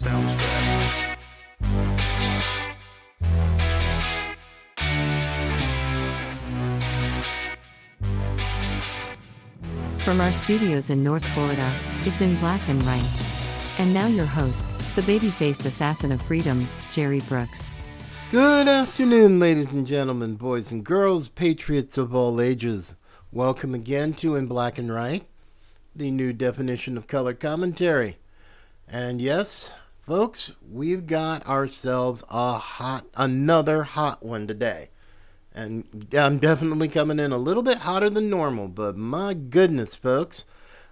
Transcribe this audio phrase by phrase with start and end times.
[0.00, 1.18] Sounds good.
[10.02, 11.70] From our studios in North Florida,
[12.06, 13.04] it's in black and white.
[13.76, 17.70] And now your host, the baby faced assassin of freedom, Jerry Brooks.
[18.30, 22.94] Good afternoon, ladies and gentlemen, boys and girls, patriots of all ages.
[23.32, 25.26] Welcome again to In Black and White,
[25.94, 28.16] the new definition of color commentary.
[28.88, 29.70] And yes,
[30.10, 34.90] folks, we've got ourselves a hot, another hot one today.
[35.54, 40.46] And I'm definitely coming in a little bit hotter than normal, but my goodness, folks,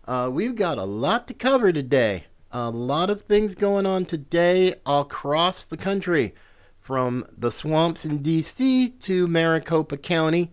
[0.06, 2.26] uh, we've got a lot to cover today.
[2.52, 6.32] A lot of things going on today across the country
[6.78, 10.52] from the swamps in DC to Maricopa County.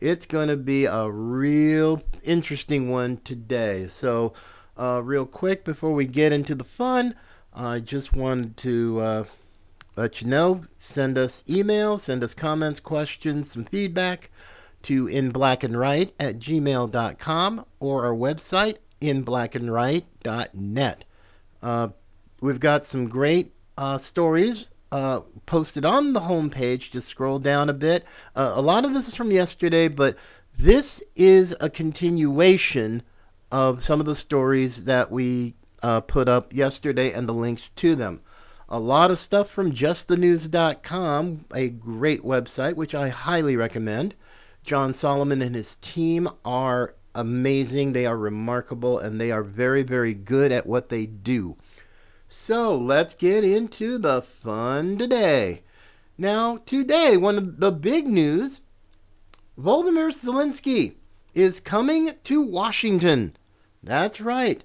[0.00, 3.88] It's going to be a real interesting one today.
[3.88, 4.32] So,
[4.78, 7.14] uh, real quick before we get into the fun,
[7.56, 9.24] I just wanted to uh,
[9.96, 14.30] let you know send us email, send us comments, questions, some feedback
[14.82, 21.04] to inblackandright at gmail.com or our website inblackandright.net.
[21.62, 21.88] Uh,
[22.42, 26.90] we've got some great uh, stories uh, posted on the homepage.
[26.90, 28.04] Just scroll down a bit.
[28.34, 30.14] Uh, a lot of this is from yesterday, but
[30.58, 33.02] this is a continuation
[33.50, 37.94] of some of the stories that we uh, put up yesterday and the links to
[37.94, 38.20] them.
[38.68, 44.14] A lot of stuff from justthenews.com, a great website, which I highly recommend.
[44.64, 47.92] John Solomon and his team are amazing.
[47.92, 51.56] They are remarkable and they are very, very good at what they do.
[52.28, 55.62] So let's get into the fun today.
[56.18, 58.62] Now, today, one of the big news
[59.58, 60.96] Volodymyr Zelensky
[61.34, 63.36] is coming to Washington.
[63.82, 64.64] That's right.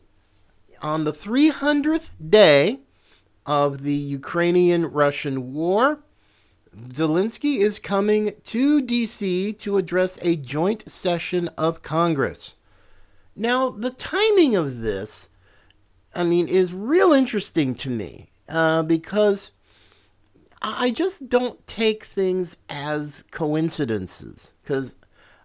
[0.81, 2.79] On the 300th day
[3.45, 5.99] of the Ukrainian Russian war,
[6.75, 9.53] Zelensky is coming to D.C.
[9.53, 12.55] to address a joint session of Congress.
[13.36, 15.30] Now, the timing of this,
[16.15, 19.52] I mean, is real interesting to me uh, because
[20.64, 24.95] I just don't take things as coincidences because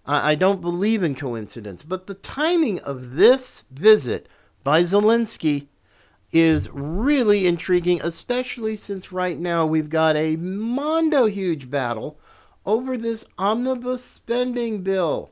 [0.06, 1.82] I I don't believe in coincidence.
[1.82, 4.28] But the timing of this visit
[4.66, 5.69] by Zelensky
[6.32, 12.19] is really intriguing, especially since right now we've got a mondo huge battle
[12.65, 15.31] over this omnibus spending bill.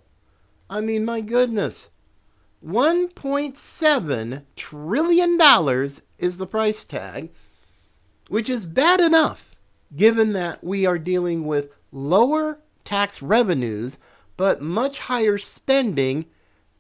[0.71, 1.91] I mean, my goodness.
[2.65, 5.39] $1.7 trillion
[6.21, 7.33] is the price tag,
[8.29, 9.57] which is bad enough
[9.97, 13.99] given that we are dealing with lower tax revenues
[14.37, 16.27] but much higher spending,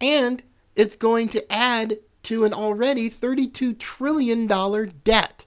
[0.00, 0.44] and
[0.76, 5.44] it's going to add to an already $32 trillion debt.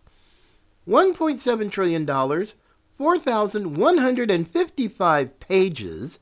[0.87, 2.05] $1.7 trillion,
[2.97, 6.19] 4,155 pages,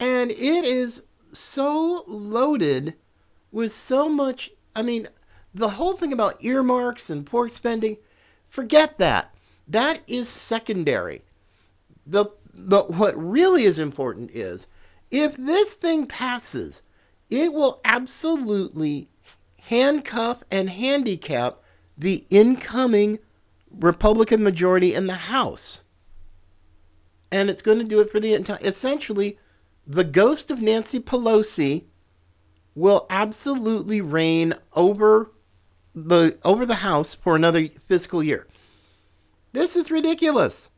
[0.00, 1.02] and it is
[1.32, 2.94] so loaded
[3.52, 4.50] with so much.
[4.74, 5.06] I mean,
[5.54, 7.96] the whole thing about earmarks and pork spending,
[8.48, 9.32] forget that.
[9.66, 11.22] That is secondary.
[12.06, 14.66] The, the what really is important is
[15.10, 16.82] if this thing passes,
[17.30, 19.08] it will absolutely
[19.68, 21.58] handcuff and handicap
[21.96, 23.18] the incoming
[23.70, 25.82] Republican majority in the House.
[27.30, 28.58] And it's going to do it for the entire.
[28.62, 29.38] Essentially,
[29.86, 31.84] the ghost of Nancy Pelosi
[32.74, 35.32] will absolutely reign over
[35.94, 38.46] the over the House for another fiscal year.
[39.52, 40.70] This is ridiculous.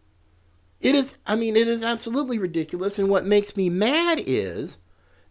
[0.80, 1.14] It is.
[1.26, 2.98] I mean, it is absolutely ridiculous.
[2.98, 4.78] And what makes me mad is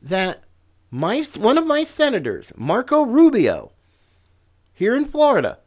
[0.02, 0.46] that
[0.92, 3.72] my one of my senators, Marco Rubio,
[4.74, 5.60] here in Florida,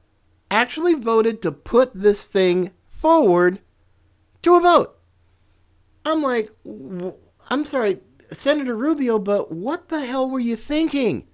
[0.51, 3.61] actually voted to put this thing forward
[4.43, 4.99] to a vote.
[6.05, 6.51] I'm like,
[7.49, 7.99] I'm sorry,
[8.33, 11.27] Senator Rubio, but what the hell were you thinking?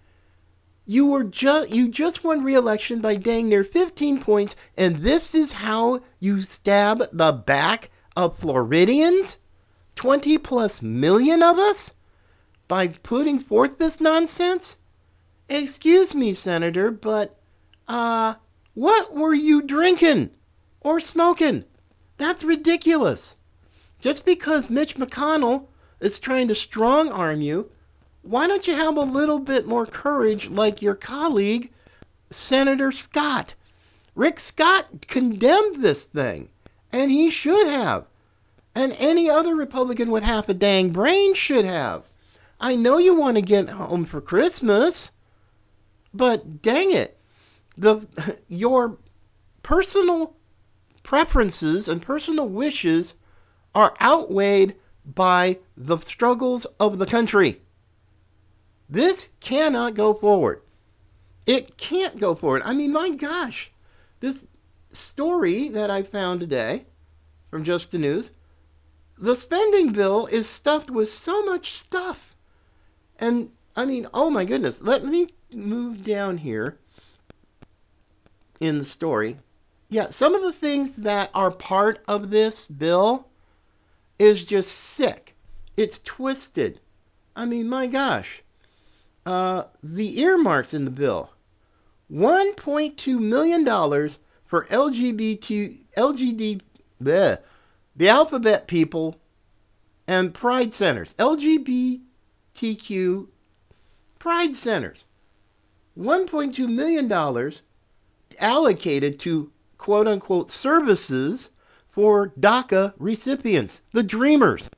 [0.85, 5.53] You were just you just won re-election by dang near 15 points, and this is
[5.53, 9.39] how you stab the back of Floridians?
[9.97, 11.93] 20 plus million of us?
[12.69, 14.77] By putting forth this nonsense?
[15.49, 17.41] Excuse me, Senator, but
[17.89, 18.35] uh
[18.75, 20.31] what were you drinking
[20.81, 21.65] or smoking?
[22.19, 23.35] That's ridiculous.
[23.99, 25.67] Just because Mitch McConnell
[25.99, 27.71] is trying to strong arm you,
[28.23, 31.73] why don't you have a little bit more courage like your colleague,
[32.31, 33.55] Senator Scott?
[34.15, 36.51] Rick Scott condemned this thing,
[36.93, 38.07] and he should have.
[38.75, 42.05] And any other Republican with half a dang brain should have.
[42.61, 45.13] I know you want to get home for Christmas,
[46.13, 47.19] but dang it,
[47.77, 48.07] the
[48.49, 48.99] your
[49.63, 50.37] personal
[51.03, 53.15] preferences and personal wishes
[53.75, 54.75] are outweighed
[55.05, 57.61] by the struggles of the country.
[58.89, 60.63] This cannot go forward.
[61.47, 62.63] It can't go forward.
[62.65, 63.71] I mean, my gosh,
[64.21, 64.47] this
[64.93, 66.87] story that I found today
[67.51, 68.33] from Just the News,
[69.17, 72.28] the spending bill is stuffed with so much stuff.
[73.19, 76.79] And I mean, oh my goodness, let me move down here
[78.61, 79.39] in the story.
[79.89, 83.29] Yeah, some of the things that are part of this bill
[84.19, 85.35] is just sick.
[85.77, 86.81] It's twisted.
[87.35, 88.43] I mean, my gosh.
[89.25, 91.31] Uh, the earmarks in the bill
[92.11, 93.65] $1.2 million
[94.45, 96.61] for LGBT, LGBT,
[97.03, 97.39] bleh,
[97.95, 99.21] the alphabet people
[100.07, 101.15] and pride centers,
[102.59, 103.29] LGBTQ
[104.19, 105.05] pride centers.
[105.99, 107.53] $1.2 million
[108.39, 111.51] allocated to quote unquote services
[111.91, 114.71] for DACA recipients, the Dreamers,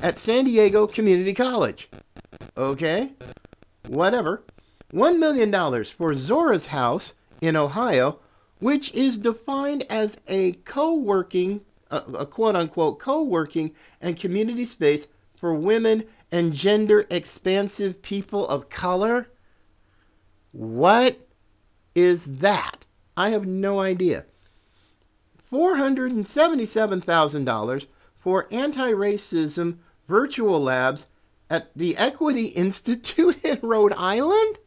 [0.00, 1.88] at San Diego Community College.
[2.56, 3.12] Okay?
[3.86, 4.44] Whatever.
[4.92, 8.20] $1 million for Zora's House in Ohio,
[8.60, 14.64] which is defined as a co working, a, a quote unquote co working and community
[14.64, 19.30] space for women and gender expansive people of color.
[20.52, 21.26] What
[21.94, 22.84] is that?
[23.16, 24.26] I have no idea.
[25.50, 31.06] $477,000 for anti racism virtual labs
[31.50, 34.58] at the Equity Institute in Rhode Island?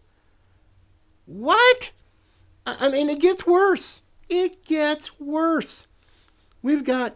[1.25, 1.91] What?
[2.65, 4.01] I mean, it gets worse.
[4.29, 5.87] It gets worse.
[6.61, 7.15] We've got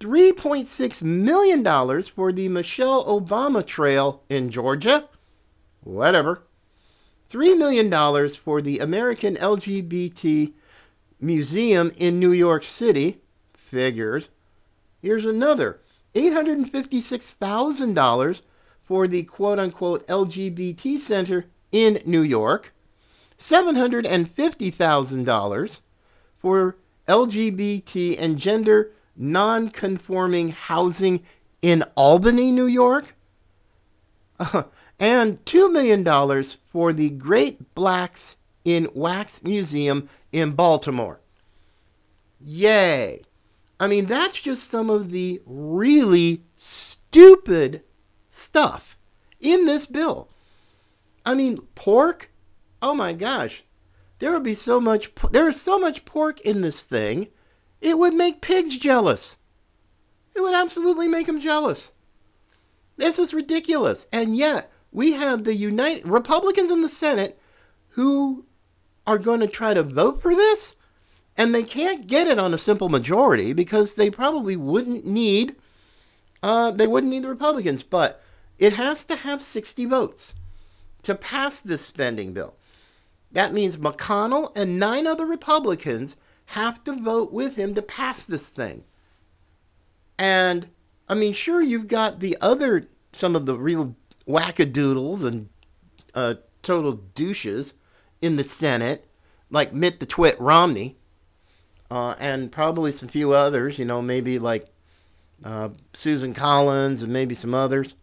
[0.00, 5.08] $3.6 million for the Michelle Obama Trail in Georgia.
[5.82, 6.42] Whatever.
[7.30, 7.90] $3 million
[8.30, 10.52] for the American LGBT
[11.20, 13.20] Museum in New York City.
[13.54, 14.28] Figures.
[15.02, 15.80] Here's another
[16.14, 18.42] $856,000
[18.84, 22.72] for the quote unquote LGBT Center in New York.
[23.38, 25.80] $750,000
[26.38, 31.22] for LGBT and gender non conforming housing
[31.60, 33.14] in Albany, New York.
[34.38, 34.62] Uh,
[35.00, 41.20] and $2 million for the Great Blacks in Wax Museum in Baltimore.
[42.40, 43.20] Yay!
[43.80, 47.82] I mean, that's just some of the really stupid
[48.30, 48.96] stuff
[49.40, 50.28] in this bill.
[51.24, 52.30] I mean, pork?
[52.82, 53.64] Oh my gosh.
[54.18, 57.28] There would be so much there is so much pork in this thing.
[57.80, 59.36] It would make pigs jealous.
[60.34, 61.92] It would absolutely make them jealous.
[62.96, 64.06] This is ridiculous.
[64.12, 67.40] And yet, we have the United Republicans in the Senate
[67.90, 68.44] who
[69.06, 70.74] are going to try to vote for this,
[71.36, 75.56] and they can't get it on a simple majority because they probably wouldn't need
[76.42, 78.22] uh, they wouldn't need the Republicans, but
[78.58, 80.34] it has to have 60 votes
[81.02, 82.54] to pass this spending bill.
[83.32, 86.16] That means McConnell and nine other Republicans
[86.48, 88.82] have to vote with him to pass this thing.
[90.18, 90.68] And
[91.06, 93.94] I mean, sure, you've got the other, some of the real
[94.26, 95.50] wackadoodles and
[96.14, 97.74] uh, total douches
[98.22, 99.06] in the Senate,
[99.50, 100.96] like Mitt the Twit Romney,
[101.90, 104.68] uh, and probably some few others, you know, maybe like
[105.44, 107.94] uh, Susan Collins and maybe some others.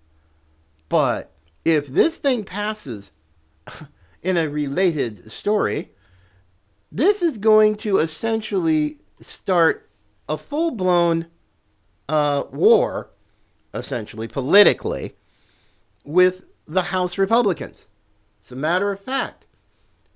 [0.88, 1.32] But
[1.66, 3.12] if this thing passes
[4.22, 5.95] in a related story,
[6.96, 9.90] this is going to essentially start
[10.30, 11.26] a full blown
[12.08, 13.10] uh, war,
[13.74, 15.14] essentially, politically,
[16.06, 17.86] with the House Republicans.
[18.46, 19.46] As a matter of fact,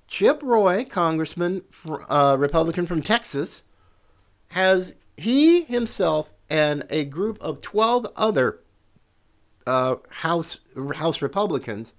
[0.07, 1.63] Chip Roy, Congressman,
[2.07, 3.63] uh, Republican from Texas,
[4.47, 8.61] has he himself and a group of 12 other
[9.67, 10.59] uh, House
[10.95, 11.93] House Republicans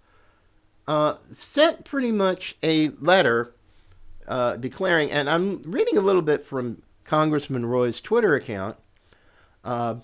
[0.88, 3.52] uh, sent pretty much a letter
[4.30, 8.76] uh, declaring, and I'm reading a little bit from Congressman Roy's Twitter account.
[9.64, 9.96] Uh,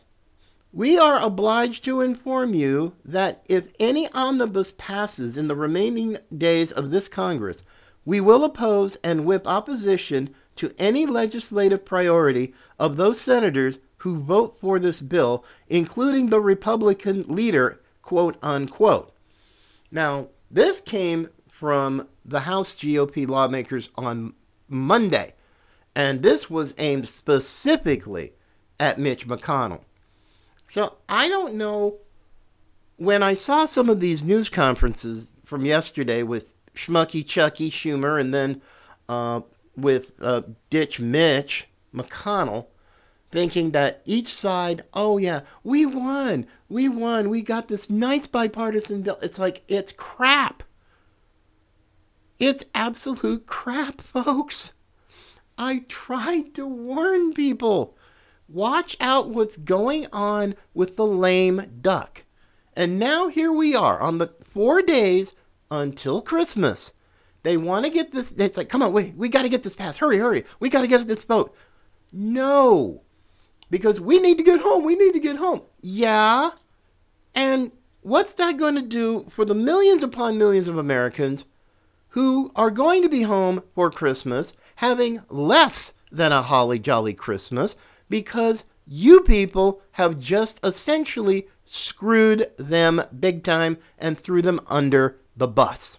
[0.73, 6.73] we are obliged to inform you that if any omnibus passes in the remaining days
[6.73, 7.62] of this Congress,
[8.04, 14.59] we will oppose and whip opposition to any legislative priority of those senators who vote
[14.61, 19.14] for this bill, including the Republican leader, quote unquote.
[19.92, 24.35] Now, this came from the House GOP lawmakers on
[24.68, 25.35] Monday,
[25.95, 28.33] and this was aimed specifically
[28.78, 29.83] at Mitch McConnell.
[30.71, 31.99] So I don't know.
[32.99, 38.33] When I saw some of these news conferences from yesterday with Schmucky Chucky Schumer and
[38.33, 38.62] then
[39.09, 39.42] uh,
[39.76, 42.66] with uh, Ditch Mitch McConnell
[43.30, 49.02] thinking that each side, oh yeah, we won, we won, we got this nice bipartisan
[49.02, 49.18] bill.
[49.21, 50.62] It's like, it's crap.
[52.38, 54.72] It's absolute crap, folks.
[55.56, 57.96] I tried to warn people.
[58.48, 62.24] Watch out what's going on with the lame duck.
[62.74, 65.34] And now here we are on the four days
[65.70, 66.92] until Christmas.
[67.42, 68.32] They want to get this.
[68.32, 69.98] It's like, come on, wait, we got to get this passed.
[69.98, 70.44] Hurry, hurry.
[70.60, 71.56] We got to get this vote.
[72.12, 73.02] No,
[73.70, 74.84] because we need to get home.
[74.84, 75.62] We need to get home.
[75.80, 76.50] Yeah.
[77.34, 81.44] And what's that going to do for the millions upon millions of Americans
[82.16, 87.76] who are going to be home for Christmas having less than a holly jolly Christmas
[88.08, 95.46] because you people have just essentially screwed them big time and threw them under the
[95.46, 95.99] bus?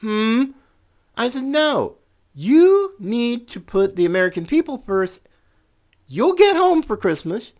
[0.00, 0.52] Hmm?
[1.16, 1.96] I said, no.
[2.32, 5.26] You need to put the American people first.
[6.06, 7.50] You'll get home for Christmas.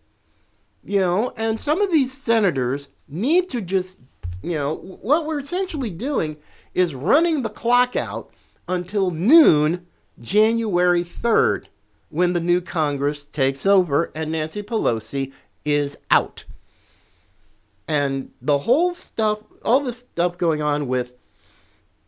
[0.81, 3.99] You know, and some of these senators need to just,
[4.41, 6.37] you know, what we're essentially doing
[6.73, 8.31] is running the clock out
[8.67, 9.85] until noon,
[10.19, 11.65] January 3rd,
[12.09, 15.31] when the new Congress takes over and Nancy Pelosi
[15.65, 16.45] is out.
[17.87, 21.13] And the whole stuff, all this stuff going on with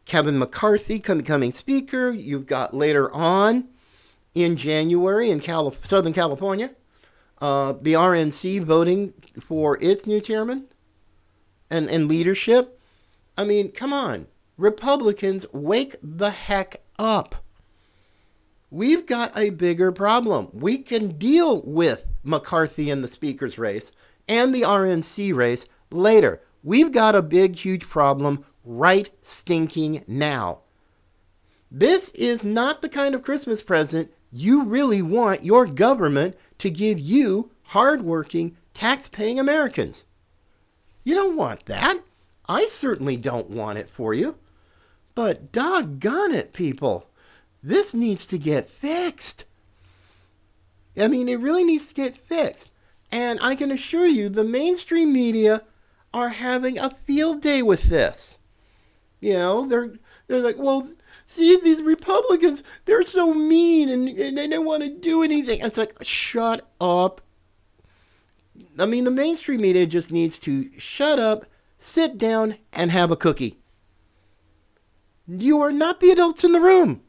[0.05, 2.11] Kevin McCarthy becoming Speaker.
[2.11, 3.67] You've got later on
[4.33, 6.71] in January in Southern California,
[7.39, 10.65] uh, the RNC voting for its new chairman
[11.69, 12.79] and, and leadership.
[13.37, 14.27] I mean, come on.
[14.63, 17.35] Republicans, wake the heck up.
[18.71, 20.47] We've got a bigger problem.
[20.53, 23.91] We can deal with McCarthy and the Speaker's race
[24.25, 26.41] and the RNC race later.
[26.63, 30.59] We've got a big, huge problem right stinking now.
[31.69, 36.97] This is not the kind of Christmas present you really want your government to give
[36.97, 40.05] you hardworking, tax paying Americans.
[41.03, 41.99] You don't want that.
[42.47, 44.37] I certainly don't want it for you.
[45.15, 47.09] But doggone it, people.
[47.61, 49.45] This needs to get fixed.
[50.97, 52.71] I mean, it really needs to get fixed.
[53.11, 55.63] And I can assure you, the mainstream media
[56.13, 58.37] are having a field day with this.
[59.19, 59.93] You know, they're
[60.27, 60.89] they're like, well,
[61.25, 65.61] see these Republicans, they're so mean and, and they don't want to do anything.
[65.61, 67.21] It's like, shut up.
[68.79, 71.45] I mean, the mainstream media just needs to shut up,
[71.79, 73.59] sit down, and have a cookie.
[75.27, 77.01] You are not the adults in the room.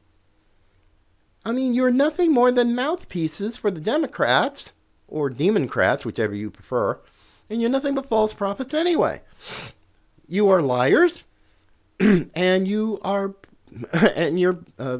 [1.45, 4.73] I mean, you're nothing more than mouthpieces for the Democrats,
[5.09, 6.99] or Democrats, whichever you prefer,
[7.51, 9.21] and you're nothing but false prophets anyway.
[10.27, 11.25] You are liars
[12.01, 13.35] and you are,
[13.93, 14.99] and you're, uh,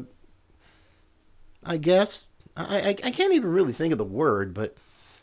[1.63, 4.77] I guess, I, I, I can't even really think of the word, but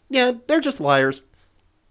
[0.09, 1.23] yeah, they're just liars.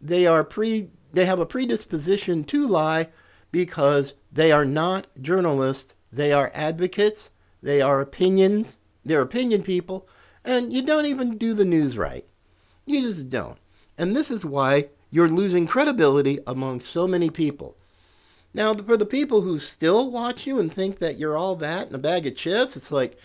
[0.01, 3.07] They are pre, they have a predisposition to lie
[3.51, 5.93] because they are not journalists.
[6.11, 7.29] They are advocates.
[7.61, 8.77] They are opinions.
[9.03, 10.07] They're opinion people.
[10.43, 12.25] And you don't even do the news right.
[12.85, 13.59] You just don't.
[13.97, 17.75] And this is why you're losing credibility among so many people.
[18.53, 21.95] Now, for the people who still watch you and think that you're all that in
[21.95, 23.17] a bag of chips, it's like,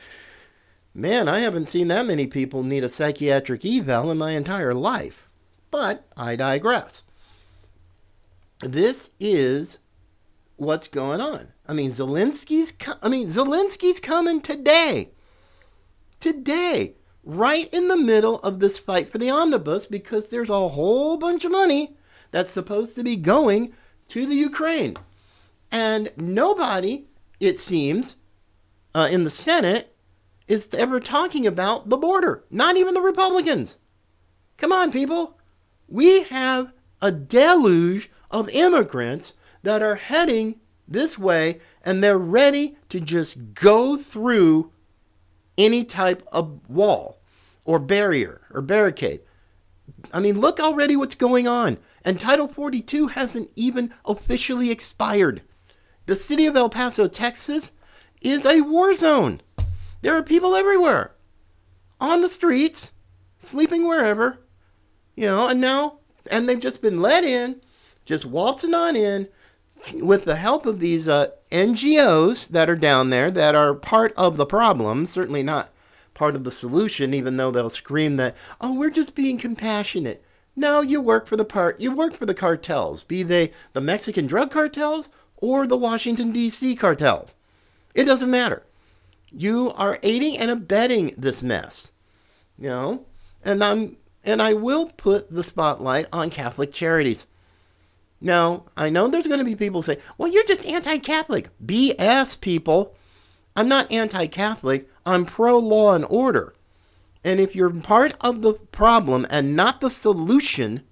[0.94, 5.28] man, I haven't seen that many people need a psychiatric eval in my entire life.
[5.70, 7.02] But I digress.
[8.60, 9.78] This is
[10.56, 11.48] what's going on.
[11.66, 12.72] I mean, Zelensky's.
[12.72, 15.10] Co- I mean, Zelensky's coming today.
[16.20, 16.94] Today,
[17.24, 21.44] right in the middle of this fight for the omnibus, because there's a whole bunch
[21.44, 21.96] of money
[22.30, 23.72] that's supposed to be going
[24.08, 24.96] to the Ukraine.
[25.70, 27.06] And nobody,
[27.40, 28.16] it seems,
[28.94, 29.94] uh, in the Senate
[30.48, 32.44] is ever talking about the border.
[32.50, 33.76] Not even the Republicans.
[34.56, 35.38] Come on, people.
[35.88, 36.72] We have
[37.02, 39.34] a deluge of immigrants
[39.66, 40.54] that are heading
[40.86, 44.70] this way and they're ready to just go through
[45.58, 47.18] any type of wall
[47.64, 49.22] or barrier or barricade.
[50.12, 51.78] I mean, look already what's going on.
[52.04, 55.42] And Title 42 hasn't even officially expired.
[56.06, 57.72] The city of El Paso, Texas
[58.22, 59.40] is a war zone.
[60.00, 61.16] There are people everywhere
[62.00, 62.92] on the streets,
[63.40, 64.38] sleeping wherever,
[65.16, 65.98] you know, and now,
[66.30, 67.60] and they've just been let in,
[68.04, 69.26] just waltzing on in
[69.94, 74.36] with the help of these uh, NGOs that are down there that are part of
[74.36, 75.70] the problem, certainly not
[76.14, 80.24] part of the solution, even though they'll scream that, oh, we're just being compassionate.
[80.56, 84.26] No, you work for the part, you work for the cartels, be they the Mexican
[84.26, 86.74] drug cartels or the Washington, D.C.
[86.76, 87.28] cartel.
[87.94, 88.62] It doesn't matter.
[89.30, 91.90] You are aiding and abetting this mess.
[92.58, 93.06] You know?
[93.44, 97.26] And I'm and I will put the spotlight on Catholic charities.
[98.20, 102.94] Now, I know there's going to be people say, "Well, you're just anti-Catholic." BS, people.
[103.54, 104.88] I'm not anti-Catholic.
[105.04, 106.54] I'm pro-law and order.
[107.24, 110.82] And if you're part of the problem and not the solution,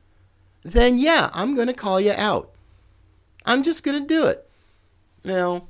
[0.65, 2.51] then yeah, I'm going to call you out.
[3.47, 4.49] I'm just going to do it.
[5.23, 5.69] Now,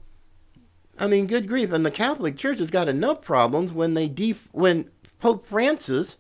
[0.99, 4.49] I mean, good grief, and the Catholic Church has got enough problems when they def-
[4.53, 6.19] when Pope Francis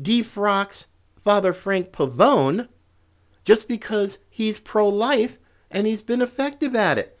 [0.00, 0.86] defrocks
[1.22, 2.68] Father Frank Pavone
[3.44, 5.38] just because he's pro-life
[5.70, 7.18] and he's been effective at it.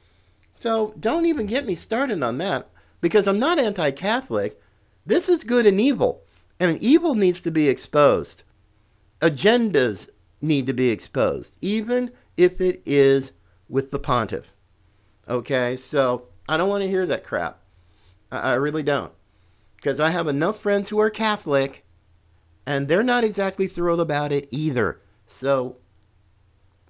[0.56, 2.70] So don't even get me started on that
[3.02, 4.58] because I'm not anti-Catholic.
[5.04, 6.22] This is good and evil,
[6.58, 8.42] and evil needs to be exposed.
[9.20, 10.08] Agendas
[10.40, 13.32] need to be exposed, even if it is
[13.68, 14.54] with the pontiff.
[15.28, 17.60] Okay, so I don't want to hear that crap.
[18.32, 19.12] I, I really don't.
[19.76, 21.84] Because I have enough friends who are Catholic,
[22.64, 25.02] and they're not exactly thrilled about it either.
[25.26, 25.76] So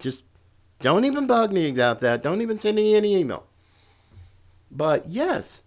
[0.00, 0.24] just
[0.80, 2.22] don't even bug me about that.
[2.22, 3.46] Don't even send me any email.
[4.70, 5.62] But yes,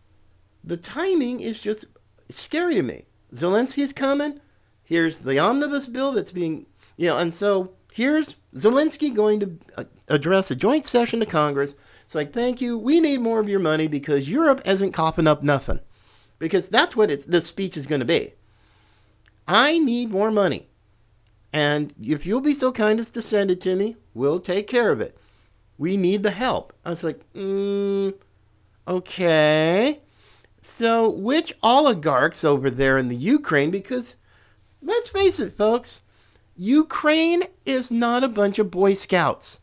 [0.63, 1.85] the timing is just
[2.29, 3.05] scary to me.
[3.33, 4.39] Zelensky's coming.
[4.83, 6.65] Here's the omnibus bill that's being,
[6.97, 11.75] you know, and so here's Zelensky going to uh, address a joint session to Congress.
[12.05, 12.77] It's like, thank you.
[12.77, 15.79] We need more of your money because Europe isn't coughing up nothing.
[16.39, 18.33] Because that's what it's, this speech is going to be.
[19.47, 20.67] I need more money.
[21.53, 24.91] And if you'll be so kind as to send it to me, we'll take care
[24.91, 25.15] of it.
[25.77, 26.73] We need the help.
[26.83, 28.13] I was like, mm,
[28.87, 29.99] okay.
[30.63, 33.69] So, which oligarchs over there in the Ukraine?
[33.69, 34.15] Because
[34.81, 36.01] let's face it, folks,
[36.55, 39.59] Ukraine is not a bunch of Boy Scouts.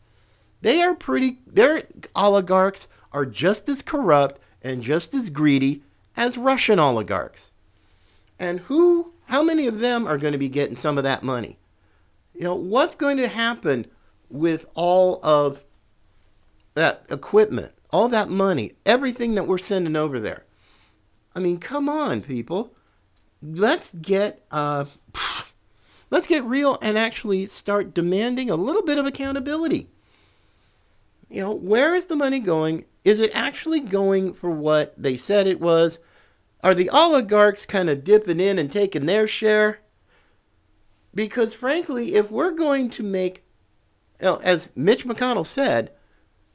[0.61, 1.83] They are pretty, their
[2.15, 5.83] oligarchs are just as corrupt and just as greedy
[6.15, 7.51] as Russian oligarchs.
[8.39, 11.57] And who, how many of them are going to be getting some of that money?
[12.33, 13.87] You know, what's going to happen
[14.29, 15.61] with all of
[16.73, 20.45] that equipment, all that money, everything that we're sending over there?
[21.35, 22.73] I mean, come on, people.
[23.41, 24.85] Let's get uh,
[26.09, 29.89] let's get real and actually start demanding a little bit of accountability.
[31.29, 32.85] You know, where is the money going?
[33.03, 35.99] Is it actually going for what they said it was?
[36.63, 39.79] Are the oligarchs kind of dipping in and taking their share?
[41.13, 43.43] Because frankly, if we're going to make,
[44.19, 45.91] you know, as Mitch McConnell said,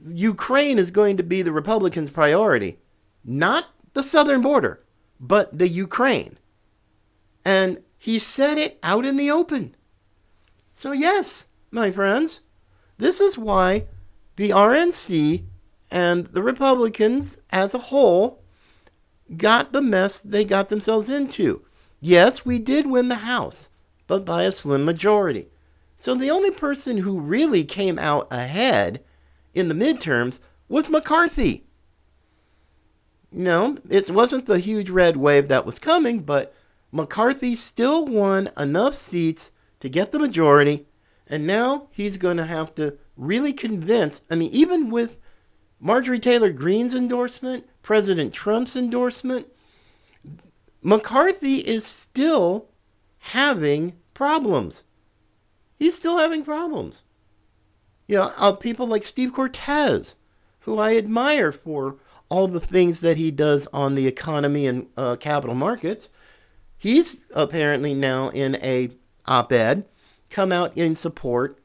[0.06, 2.78] Ukraine is going to be the Republicans' priority,
[3.24, 4.82] not the southern border,
[5.20, 6.38] but the Ukraine.
[7.44, 9.74] And he said it out in the open.
[10.74, 12.40] So, yes, my friends,
[12.98, 13.86] this is why
[14.36, 15.44] the RNC
[15.90, 18.42] and the Republicans as a whole
[19.36, 21.62] got the mess they got themselves into.
[22.00, 23.70] Yes, we did win the House
[24.06, 25.48] but by a slim majority.
[25.96, 29.02] So the only person who really came out ahead
[29.54, 30.38] in the midterms
[30.68, 31.64] was McCarthy.
[33.32, 36.54] No, it wasn't the huge red wave that was coming, but
[36.92, 40.86] McCarthy still won enough seats to get the majority,
[41.26, 44.22] and now he's going to have to really convince.
[44.30, 45.18] I mean, even with
[45.80, 49.46] Marjorie Taylor Greene's endorsement, President Trump's endorsement,
[50.82, 52.68] McCarthy is still
[53.32, 54.84] having problems.
[55.78, 57.02] He's still having problems.
[58.06, 60.14] You know, uh, people like Steve Cortes,
[60.60, 61.96] who I admire for
[62.28, 66.08] all the things that he does on the economy and uh, capital markets.
[66.78, 68.90] He's apparently now in a
[69.26, 69.86] op-ed
[70.30, 71.58] come out in support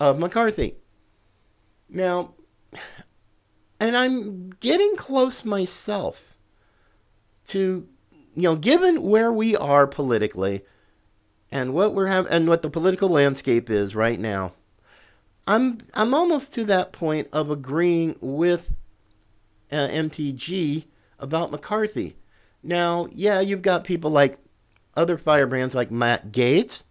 [0.00, 0.76] of McCarthy.
[1.88, 2.34] Now,
[3.78, 6.38] and I'm getting close myself
[7.48, 7.86] to,
[8.34, 10.62] you know, given where we are politically,
[11.52, 14.54] and what we're having and what the political landscape is right now.
[15.46, 18.72] I'm I'm almost to that point of agreeing with
[19.70, 20.84] uh, MTG
[21.18, 22.16] about McCarthy.
[22.62, 24.38] Now, yeah, you've got people like
[24.96, 26.84] other firebrands like Matt Gaetz,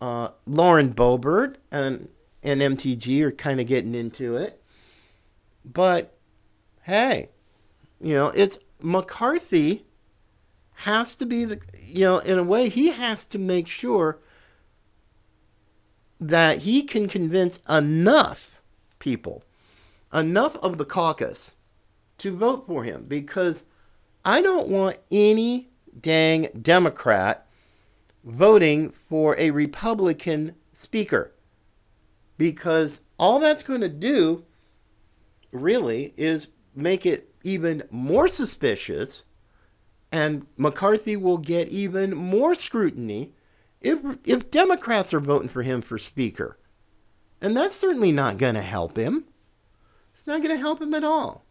[0.00, 2.08] uh, Lauren Boebert, and
[2.42, 4.62] and MTG are kind of getting into it.
[5.64, 6.16] But
[6.82, 7.30] hey,
[8.00, 9.84] you know, it's McCarthy
[10.82, 14.18] has to be the you know in a way he has to make sure
[16.20, 18.60] that he can convince enough
[18.98, 19.42] people
[20.12, 21.52] enough of the caucus
[22.18, 23.04] to vote for him.
[23.06, 23.64] Because
[24.24, 25.68] I don't want any
[26.00, 27.46] dang Democrat
[28.24, 31.32] voting for a Republican speaker.
[32.36, 34.44] Because all that's going to do
[35.50, 39.24] really is make it even more suspicious
[40.10, 43.32] And McCarthy will get even more scrutiny
[43.80, 46.58] if, if Democrats are voting for him for Speaker.
[47.40, 49.24] And that's certainly not going to help him.
[50.14, 51.44] It's not going to help him at all.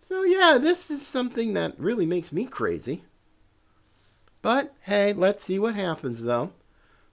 [0.00, 3.04] So, yeah, this is something that really makes me crazy.
[4.40, 6.52] But hey, let's see what happens though.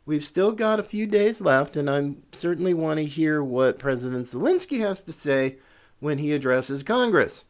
[0.06, 4.28] We've still got a few days left, and I certainly want to hear what President
[4.28, 5.58] Zelensky has to say
[6.00, 7.46] when he addresses Congress.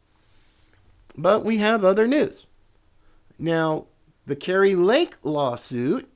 [1.16, 2.45] But we have other news.
[3.38, 3.86] Now,
[4.26, 6.08] the Kari Lake lawsuit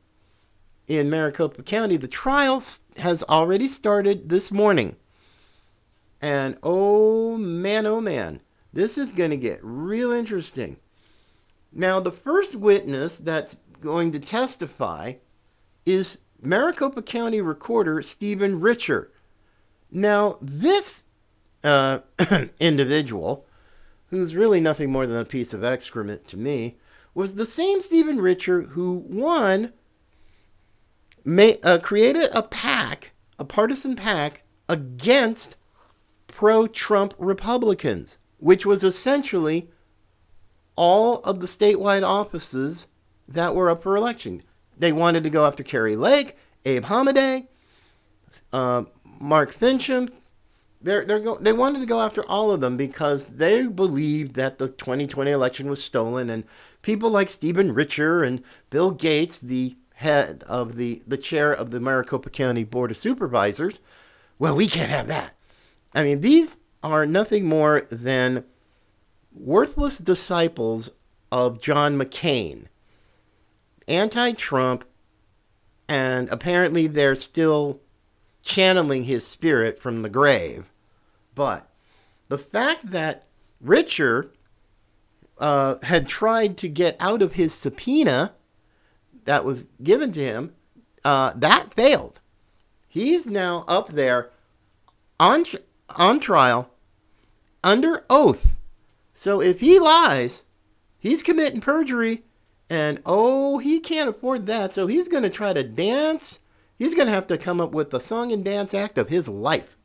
[0.88, 2.62] in Maricopa County, the trial
[2.96, 4.96] has already started this morning.
[6.20, 8.40] And oh man, oh man,
[8.72, 10.76] this is going to get real interesting.
[11.72, 15.14] Now, the first witness that's going to testify
[15.86, 19.12] is Maricopa County Recorder Stephen Richer.
[19.90, 21.04] Now, this
[21.62, 22.00] uh,
[22.60, 23.46] individual,
[24.08, 26.76] who's really nothing more than a piece of excrement to me,
[27.14, 29.04] was the same Stephen Richer who,
[31.24, 35.56] may, uh, created a PAC, a partisan pack, against
[36.26, 39.70] pro Trump Republicans, which was essentially
[40.76, 42.86] all of the statewide offices
[43.28, 44.42] that were up for election.
[44.78, 47.46] They wanted to go after Kari Lake, Abe Hamadeh,
[48.52, 48.84] uh,
[49.20, 50.10] Mark Finchem.
[50.80, 54.58] They're, they're go- they wanted to go after all of them because they believed that
[54.58, 56.44] the 2020 election was stolen, and
[56.82, 61.80] people like Stephen Richer and Bill Gates, the head of the, the chair of the
[61.80, 63.78] Maricopa County Board of Supervisors,
[64.38, 65.34] well, we can't have that.
[65.94, 68.44] I mean, these are nothing more than
[69.32, 70.90] worthless disciples
[71.30, 72.64] of John McCain,
[73.86, 74.84] anti Trump,
[75.88, 77.80] and apparently they're still
[78.42, 80.70] channeling his spirit from the grave.
[81.34, 81.68] But
[82.28, 83.26] the fact that
[83.60, 84.30] Richer
[85.40, 88.34] uh, had tried to get out of his subpoena
[89.24, 90.54] that was given to him,
[91.04, 92.20] uh, that failed.
[92.88, 94.30] He's now up there
[95.18, 95.44] on
[95.96, 96.70] on trial
[97.64, 98.46] under oath
[99.20, 100.44] so if he lies,
[100.98, 102.22] he's committing perjury,
[102.70, 104.72] and oh, he can't afford that.
[104.72, 106.38] So he's going to try to dance.
[106.78, 109.28] He's going to have to come up with the song and dance act of his
[109.28, 109.76] life.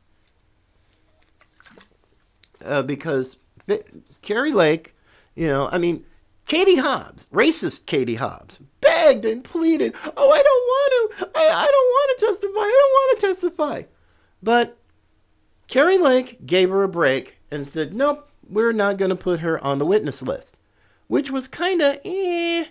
[2.64, 3.36] Uh, because
[4.22, 4.94] Kari Lake,
[5.36, 6.04] you know, I mean,
[6.46, 11.38] Katie Hobbs, racist Katie Hobbs, begged and pleaded, "Oh, I don't want to.
[11.38, 12.60] I, I don't want to testify.
[12.60, 13.82] I don't want to testify."
[14.42, 14.78] But
[15.68, 19.62] Kari Lake gave her a break and said, "Nope, we're not going to put her
[19.62, 20.56] on the witness list,
[21.08, 22.66] which was kind of eh.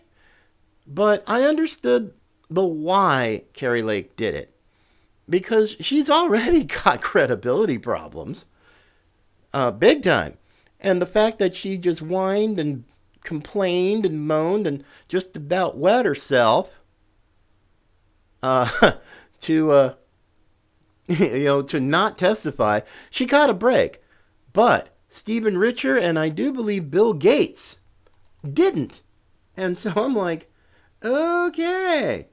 [0.88, 2.13] But I understood
[2.49, 4.56] the why Kari Lake did it
[5.28, 8.45] because she's already got credibility problems,
[9.54, 10.38] uh, big time.
[10.86, 12.84] And the fact that she just whined and
[13.24, 16.69] complained and moaned and just about wet herself
[18.43, 18.91] uh,
[19.39, 19.93] to, uh,
[21.08, 24.00] you know, to not testify, she caught a break.
[24.54, 27.78] But Stephen Richer and I do believe Bill Gates
[28.48, 29.02] didn't.
[29.58, 30.52] And so I'm like,
[31.04, 32.28] okay,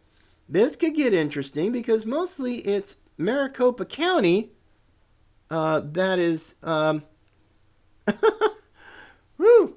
[0.47, 4.53] this could get interesting because mostly it's Maricopa County
[5.51, 6.55] uh, that is.
[6.62, 7.05] Um,
[9.38, 9.77] woo.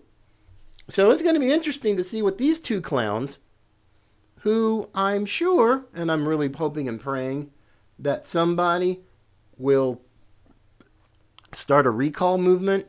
[0.89, 3.39] So it's going to be interesting to see what these two clowns,
[4.41, 7.51] who I'm sure, and I'm really hoping and praying
[7.97, 9.01] that somebody
[9.57, 10.01] will
[11.51, 12.87] start a recall movement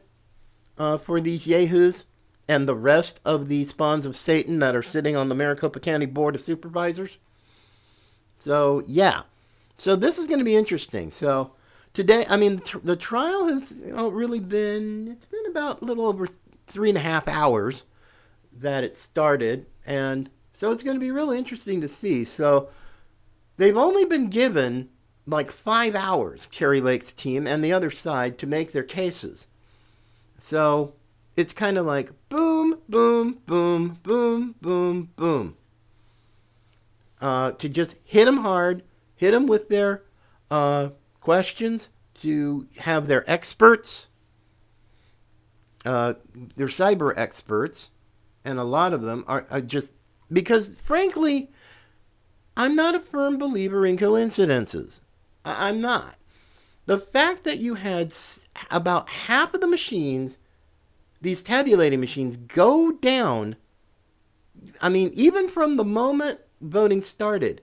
[0.78, 2.04] uh, for these yahoos
[2.48, 6.06] and the rest of the spawns of Satan that are sitting on the Maricopa County
[6.06, 7.18] Board of Supervisors.
[8.38, 9.22] So, yeah.
[9.78, 11.10] So, this is going to be interesting.
[11.10, 11.52] So,
[11.96, 16.06] today, I mean, the, trial has you know, really been, it's been about a little
[16.06, 16.28] over
[16.66, 17.84] three and a half hours
[18.52, 19.64] that it started.
[19.86, 22.24] And so, it's going to be really interesting to see.
[22.24, 22.68] So,
[23.56, 24.90] they've only been given
[25.26, 29.46] like five hours, Kari Lake's team and the other side, to make their cases.
[30.38, 30.92] So
[31.34, 35.56] it's kind of like boom, boom, boom, boom, boom, boom.
[37.22, 38.82] Uh, to just hit them hard,
[39.16, 40.02] hit them with their
[40.50, 40.90] uh,
[41.26, 44.06] questions, to have their experts,
[45.84, 46.14] uh,
[46.54, 47.90] their cyber experts,
[48.44, 49.92] and a lot of them are, are just
[50.32, 51.50] because, frankly,
[52.56, 55.00] I'm not a firm believer in coincidences.
[55.44, 56.14] I- I'm not.
[56.86, 58.12] The fact that you had
[58.70, 60.38] about half of the machines,
[61.20, 63.56] these tabulating machines, go down,
[64.80, 67.62] I mean, even from the moment voting started,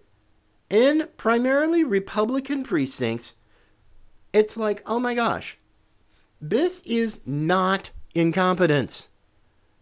[0.70, 3.36] in primarily Republican precincts,
[4.34, 5.58] it's like, oh my gosh,
[6.42, 9.10] this is not incompetence.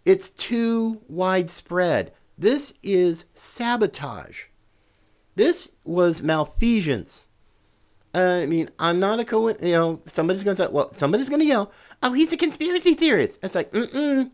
[0.05, 2.11] It's too widespread.
[2.37, 4.43] This is sabotage.
[5.35, 7.25] This was malfeasance.
[8.13, 9.49] Uh, I mean, I'm not a co.
[9.49, 11.71] You know, somebody's going to say, well, somebody's going to yell,
[12.03, 13.39] oh, he's a conspiracy theorist.
[13.41, 14.31] It's like, mm-mm.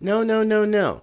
[0.00, 1.02] No, no, no, no.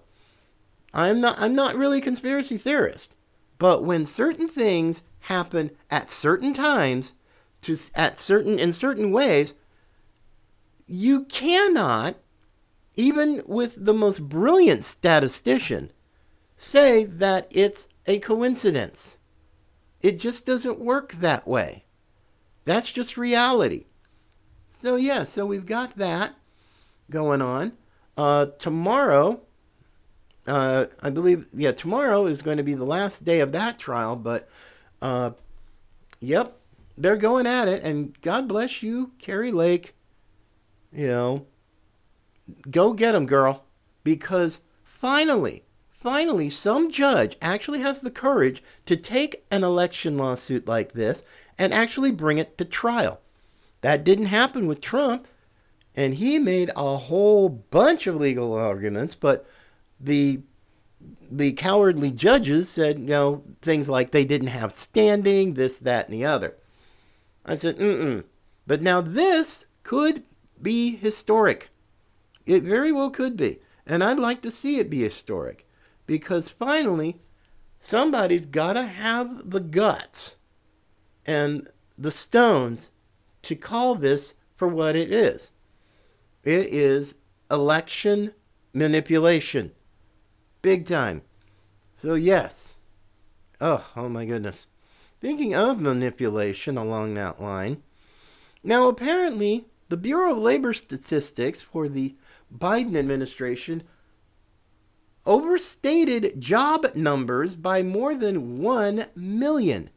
[0.94, 1.40] I'm not.
[1.40, 3.16] I'm not really a conspiracy theorist.
[3.60, 7.12] But when certain things happen at certain times,
[7.62, 9.54] to at certain in certain ways,
[10.88, 12.16] you cannot,
[12.96, 15.92] even with the most brilliant statistician,
[16.58, 19.18] say that it's a coincidence.
[20.02, 21.84] It just doesn't work that way.
[22.66, 23.86] That's just reality.
[24.70, 26.36] So, yeah, so we've got that
[27.10, 27.74] going on.
[28.18, 29.42] Uh, tomorrow,
[30.48, 34.16] uh, I believe, yeah, tomorrow is going to be the last day of that trial,
[34.16, 34.50] but,
[35.02, 35.32] uh,
[36.20, 36.59] yep,
[37.00, 39.96] they're going at it, and God bless you, Kari Lake.
[40.92, 41.46] You know,
[42.70, 43.64] go get them, girl,
[44.04, 50.92] because finally, finally, some judge actually has the courage to take an election lawsuit like
[50.92, 51.24] this
[51.58, 53.22] and actually bring it to trial.
[53.82, 55.26] That didn't happen with Trump,
[55.96, 59.48] and he made a whole bunch of legal arguments, but
[60.00, 60.42] the
[61.32, 66.14] the cowardly judges said, you know, things like they didn't have standing, this, that, and
[66.14, 66.56] the other.
[67.46, 68.24] I said, mm-mm.
[68.68, 70.24] But now this could
[70.62, 71.70] be historic.
[72.46, 73.60] It very well could be.
[73.86, 75.68] And I'd like to see it be historic
[76.06, 77.20] because finally
[77.82, 80.36] somebody's got to have the guts
[81.26, 82.90] and the stones
[83.44, 85.50] to call this for what it is.
[86.44, 87.16] It is
[87.50, 88.34] election
[88.74, 89.72] manipulation.
[90.62, 91.22] Big time.
[92.02, 92.76] So, yes.
[93.60, 94.68] Oh, oh my goodness.
[95.20, 97.84] Thinking of manipulation along that line.
[98.64, 102.16] Now, apparently, the Bureau of Labor Statistics for the
[102.56, 103.84] Biden administration
[105.26, 109.90] overstated job numbers by more than 1 million,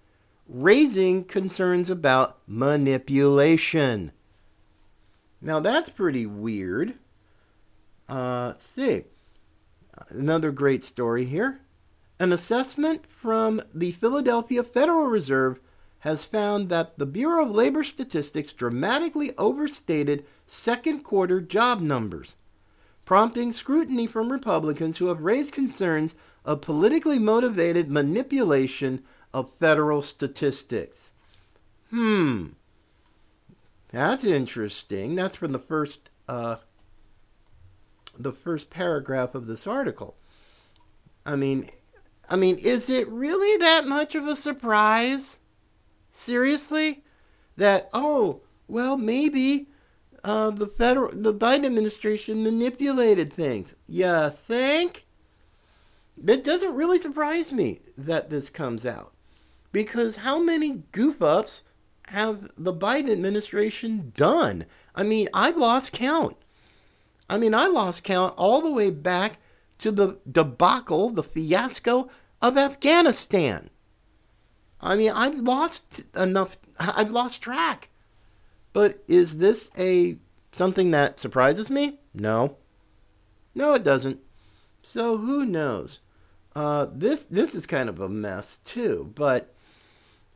[0.47, 4.13] raising concerns about manipulation.
[5.41, 6.95] Now that's pretty weird.
[8.09, 9.05] Uh, let's see.
[10.11, 11.62] Another great story here.
[12.23, 15.59] An assessment from the Philadelphia Federal Reserve
[15.99, 22.37] has found that the Bureau of Labor Statistics dramatically overstated second quarter job numbers
[23.05, 29.03] prompting scrutiny from Republicans who have raised concerns of politically motivated manipulation
[29.35, 31.11] of federal statistics.
[31.91, 32.51] Hmm.
[33.89, 35.17] That's interesting.
[35.17, 36.59] That's from the first uh,
[38.17, 40.15] the first paragraph of this article.
[41.27, 41.69] I mean,
[42.29, 45.39] I mean, is it really that much of a surprise?
[46.11, 47.05] Seriously?
[47.57, 49.69] That oh, well, maybe
[50.25, 53.75] uh, the federal, the Biden administration manipulated things.
[53.87, 55.05] You think?
[56.27, 59.13] It doesn't really surprise me that this comes out,
[59.73, 61.65] because how many goof ups
[62.07, 64.67] have the Biden administration done?
[64.95, 66.37] I mean, I lost count.
[67.29, 69.39] I mean, I lost count all the way back
[69.83, 72.09] to the debacle, the fiasco
[72.41, 73.69] of Afghanistan.
[74.81, 76.57] I mean, I've lost enough.
[76.79, 77.89] I've lost track.
[78.73, 80.17] But is this a
[80.53, 81.99] something that surprises me?
[82.15, 82.57] No.
[83.57, 84.21] No, it doesn't.
[84.83, 85.99] So who knows?
[86.55, 89.11] Uh, this this is kind of a mess too.
[89.17, 89.53] But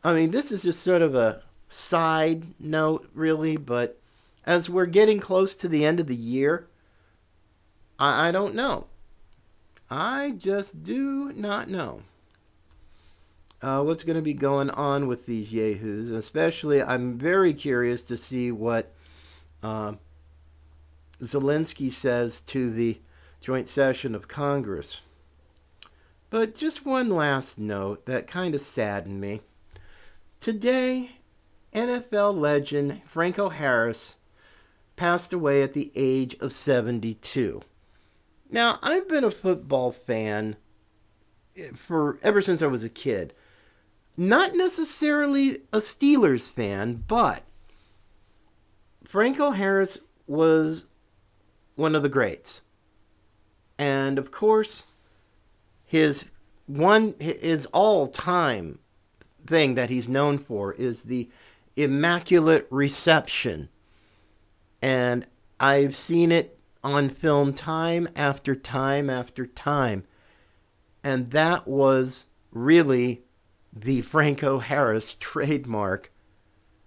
[0.03, 3.57] I mean, this is just sort of a side note, really.
[3.57, 4.01] But
[4.45, 6.67] as we're getting close to the end of the year,
[7.97, 8.89] I, I don't know.
[9.91, 12.03] I just do not know
[13.63, 16.11] uh, what's going to be going on with these yahoos.
[16.11, 18.93] Especially, I'm very curious to see what
[19.63, 19.95] uh,
[21.23, 22.99] Zelensky says to the
[23.41, 25.01] joint session of Congress.
[26.31, 29.41] But just one last note that kind of saddened me.
[30.41, 31.13] Today,
[31.73, 34.17] NFL legend Franco Harris
[34.97, 37.63] passed away at the age of 72.
[38.51, 40.57] Now, I've been a football fan
[41.57, 43.35] eh, for ever since I was a kid
[44.17, 47.43] not necessarily a Steelers fan, but
[49.05, 50.87] Franco Harris was
[51.75, 52.63] one of the greats.
[53.79, 54.85] And of course,
[55.85, 56.25] his
[56.67, 58.79] one his all-time
[59.47, 61.29] thing that he's known for is the
[61.77, 63.69] immaculate reception.
[64.81, 65.27] And
[65.61, 66.56] I've seen it
[66.87, 70.05] on film time after time after time.
[71.03, 73.23] And that was really
[73.73, 76.13] the Franco Harris trademark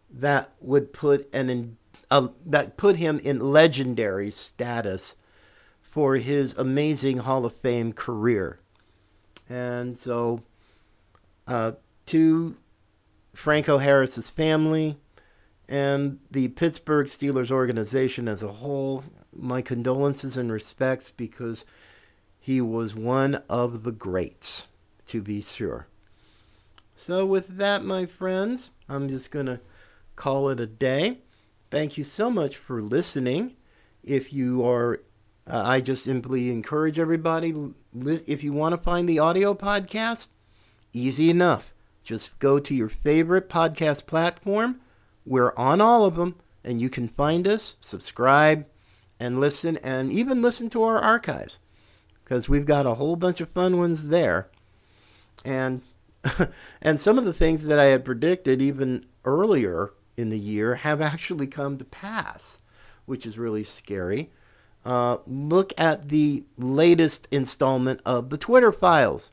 [0.09, 1.77] that would put an
[2.09, 5.15] uh, that put him in legendary status
[5.81, 8.59] for his amazing Hall of Fame career.
[9.47, 10.41] And so,
[11.45, 11.73] uh,
[12.07, 12.55] to
[13.35, 14.97] Franco Harris's family
[15.69, 19.03] and the Pittsburgh Steelers organization as a whole,
[19.41, 21.65] my condolences and respects because
[22.39, 24.67] he was one of the greats,
[25.05, 25.87] to be sure.
[26.95, 29.59] So, with that, my friends, I'm just going to
[30.15, 31.19] call it a day.
[31.71, 33.55] Thank you so much for listening.
[34.03, 35.01] If you are,
[35.47, 37.53] uh, I just simply encourage everybody,
[37.95, 40.29] if you want to find the audio podcast,
[40.91, 41.73] easy enough.
[42.03, 44.81] Just go to your favorite podcast platform.
[45.25, 48.65] We're on all of them, and you can find us, subscribe,
[49.19, 51.59] and listen, and even listen to our archives
[52.23, 54.49] because we've got a whole bunch of fun ones there.
[55.43, 55.81] And
[56.81, 61.01] and some of the things that I had predicted even earlier in the year have
[61.01, 62.59] actually come to pass,
[63.05, 64.29] which is really scary.
[64.85, 69.31] Uh, look at the latest installment of the Twitter files,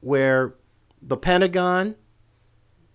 [0.00, 0.54] where
[1.02, 1.96] the Pentagon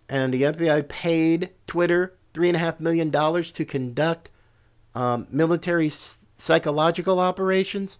[0.09, 4.29] and the FBI paid Twitter $3.5 million to conduct
[4.95, 7.99] um, military psychological operations.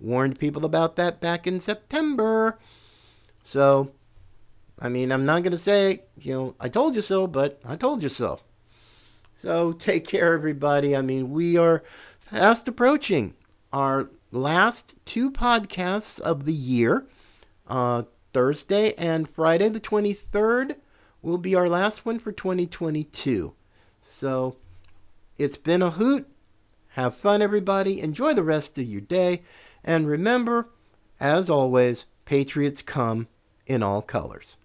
[0.00, 2.58] Warned people about that back in September.
[3.44, 3.92] So
[4.80, 7.76] I mean, I'm not going to say, you know, I told you so, but I
[7.76, 8.40] told you so.
[9.42, 10.96] So take care, everybody.
[10.96, 11.82] I mean, we are
[12.20, 13.34] fast approaching
[13.72, 17.06] our last two podcasts of the year.
[17.66, 20.76] Uh, Thursday and Friday, the 23rd,
[21.20, 23.52] will be our last one for 2022.
[24.08, 24.56] So
[25.36, 26.26] it's been a hoot.
[27.00, 27.98] Have fun, everybody.
[27.98, 29.40] Enjoy the rest of your day.
[29.82, 30.68] And remember,
[31.18, 33.26] as always, Patriots come
[33.66, 34.58] in all colors.